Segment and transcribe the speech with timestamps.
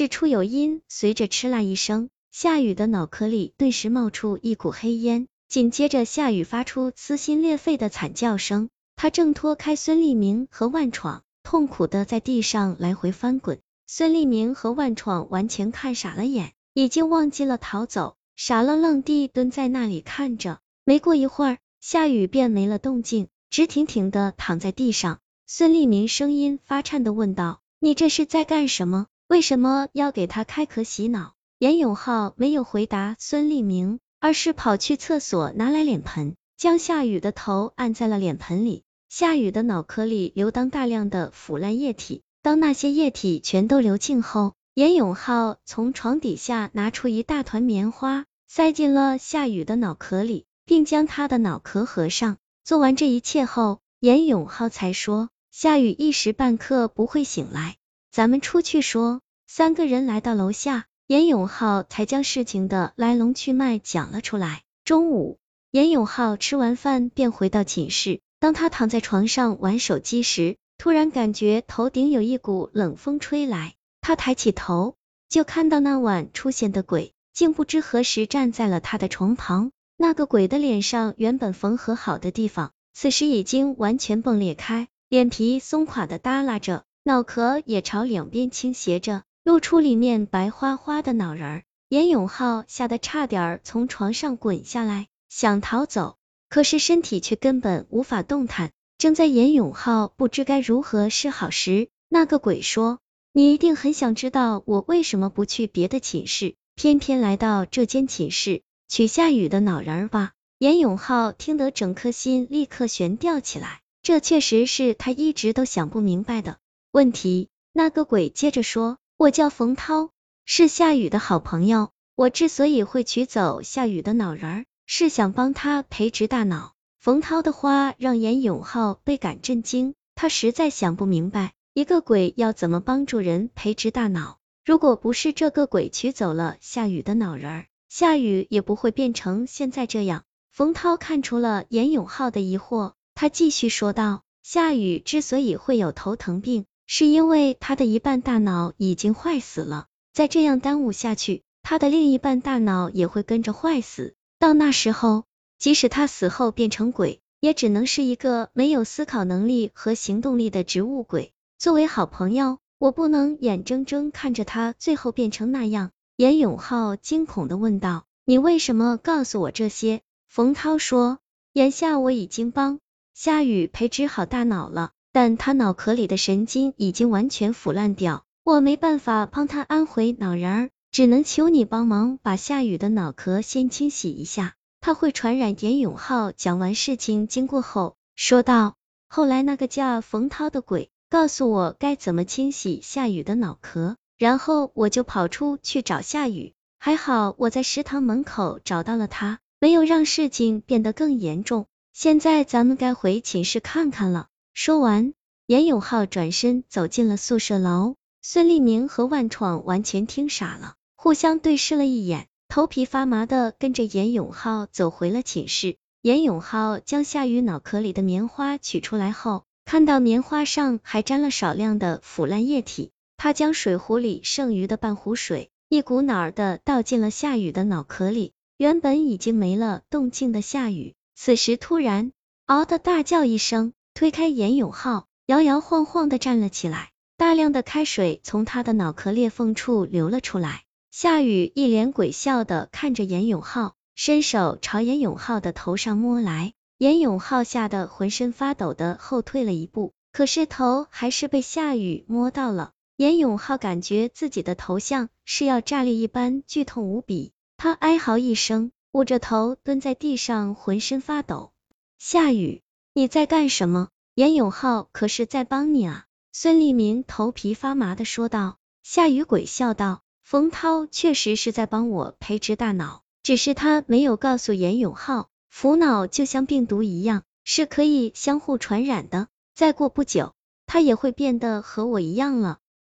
[0.00, 8.70] 事出有因，随着嗤啦一声，夏雨的脑壳里顿时冒出一股黑烟，紧接着夏雨发出撕心裂肺的惨叫声。
[8.96, 13.60] 他挣脱开孙立明和万闯，痛苦的在地上来回翻滚。
[13.86, 20.60] 孙立明和万闯完全看傻了眼，已经忘记了逃走，傻愣愣地蹲在那里看着。
[20.86, 25.18] 没过一会儿，夏雨便没了动静，直挺挺的躺在地上。
[25.46, 29.08] 孙立明声音发颤的问道：“你这是在干什么？
[29.30, 38.82] 为什么要给他开壳洗脑？”严永浩没有回答孙立明，而是跑去厕所拿来脸盆，将夏雨的头按在了脸盆里。
[39.08, 52.36] 夏雨的脑壳里流淌大量的腐烂液体，当那些液体全都流尽后，严永浩从床底下拿出一大团棉花，塞进了夏雨的脑壳里，并将他的脑壳合上。
[52.64, 55.28] 做完这一切后，严永浩才说。
[55.52, 57.76] 夏雨一时半刻不会醒来，
[58.10, 59.20] 咱们出去说。
[59.52, 64.62] 三个人来到楼下，严永浩才将事情的来龙去脉讲了出来。
[64.84, 65.40] 中午，
[65.72, 74.94] 严永浩吃完饭便回到寝室，当他躺在床上玩手机时，突然感觉头顶有一股冷风吹来，他抬起头，
[75.28, 79.72] 就看到那晚出现的鬼，竟不知何时站在了他的床旁。
[79.96, 84.86] 那个鬼的脸上原本缝合好的地方，此时已经完全崩裂开。
[85.08, 91.62] 脸皮松垮的耷拉着，脑壳也朝两边倾斜着，露出里面白花花的脑仁儿。
[91.88, 96.16] 严永浩吓得差点从床上滚下来，想逃走，
[96.48, 98.70] 可是身体却根本无法动弹。
[98.96, 103.00] 正在严永浩不知该如何是好时，那个鬼说
[103.32, 113.80] ：“你一定很想知道我为什么不去别的寝室，偏偏来到这间寝室取夏雨的脑仁儿吧？”严永浩听得整颗心立刻悬吊起来。
[114.02, 116.58] 这确实是他一直都想不明白的
[116.92, 117.48] 问题。
[117.72, 120.08] 那个鬼接着说：“我叫冯涛，
[120.46, 121.90] 是夏雨的好朋友。
[122.14, 134.38] 我之所以会取走夏雨的脑仁儿，是想帮他培植大脑。”冯涛的话让严永浩倍感震惊，他实在想不明白，一个鬼要怎么帮助人培植大脑？
[134.64, 140.24] 如果不是这个鬼取走了夏雨的脑仁儿，夏雨也不会变成现在这样。
[140.50, 142.94] 冯涛看出了严永浩的疑惑。
[143.14, 149.86] 他继续说道：“夏雨之所以会有头疼病，是因为他的一半大脑已经坏死了。
[150.12, 154.16] 再这样耽误下去，他的另一半大脑也会跟着坏死。
[154.40, 155.22] 到那时候，
[155.56, 161.32] 即使他死后变成鬼，也只能是一个没有思考能力和行动力的植物鬼。
[161.60, 171.20] 作为好朋友，我不能眼睁睁看着他最后变成那样。”严永浩惊恐的问道：“你为什么告诉我这些？”冯涛说
[171.54, 172.80] ：“眼下我已经帮。”
[173.14, 186.32] 夏雨培植好大脑了，但他脑壳里的神经已经完全腐烂掉，我没办法帮他安回脑仁儿，只能求你帮忙把夏雨的脑壳先清洗一下，他会传染严永浩。
[186.32, 188.76] 讲完事情经过后，说道：
[189.08, 201.66] 后来那个叫冯涛的鬼告诉我该怎么清洗夏雨的脑壳，然后我就跑出去找夏雨，还好我在食堂门口找到了他，没有让事情变得更严重。
[201.92, 204.28] 现在咱们该回寝室看看了。
[204.52, 205.14] 说完，
[205.46, 207.96] 严永浩转身走进了宿舍楼。
[208.22, 215.76] 孙立明和万闯完全听傻了，互相对视了一眼，头皮发麻的跟着严永浩走回了寝室。
[216.02, 228.32] 严永浩将夏雨脑壳里的棉花取出来后，看到棉花上还沾了少量的腐烂液体，他将水壶里剩余的半壶水一股脑儿的倒进了夏雨的脑壳里。
[228.58, 230.94] 原本已经没了动静的夏雨。
[231.14, 232.12] 此时突然，
[232.44, 240.62] 嗷的大叫一声，推开严永浩，摇摇晃晃的站了起来，大量的开水从他的脑壳裂缝处流了出来。
[240.90, 252.70] 夏雨一脸鬼笑的看着严永浩，伸手朝严永浩的头上摸来，严永浩吓得浑身发抖的后退了一步，可是头还是被夏雨摸到了。
[252.96, 258.72] 严永浩感觉自己的头像是要炸裂一般剧痛无比，他哀嚎一声。
[258.92, 261.52] 捂着头蹲在地上，浑身发抖。
[261.98, 263.88] 夏雨，你在干什么？
[264.16, 266.06] 严永浩可是在帮你啊！
[266.32, 268.56] 孙立明头皮发麻的说道。
[268.82, 279.28] 夏雨鬼笑道：“冯涛确实是在帮我培植大脑，只是他没有告诉严永浩，腐脑就像病毒一样，是可以相互传染的。
[279.54, 280.34] 再过不久，
[280.66, 282.58] 他也会变得和我一样了。”